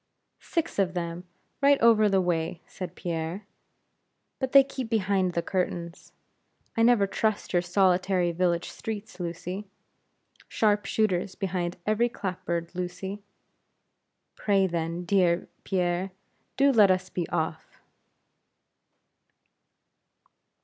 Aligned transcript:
"Six 0.39 0.79
of 0.79 0.95
them, 0.95 1.25
right 1.61 1.79
over 1.79 2.09
the 2.09 2.21
way," 2.21 2.59
said 2.65 2.95
Pierre; 2.95 3.45
"but 4.39 4.51
they 4.51 4.63
keep 4.63 4.89
behind 4.89 5.33
the 5.33 5.43
curtains. 5.43 6.11
I 6.75 6.81
never 6.81 7.05
trust 7.05 7.53
your 7.53 7.61
solitary 7.61 8.31
village 8.31 8.71
streets, 8.71 9.19
Lucy. 9.19 9.67
Sharp 10.47 10.87
shooters 10.87 11.35
behind 11.35 11.77
every 11.85 12.09
clap 12.09 12.43
board, 12.47 12.71
Lucy." 12.73 13.21
"Pray, 14.35 14.65
then, 14.65 15.05
dear 15.05 15.47
Pierre, 15.63 16.09
do 16.57 16.71
let 16.71 16.89
us 16.89 17.11
be 17.11 17.29
off!" 17.29 17.79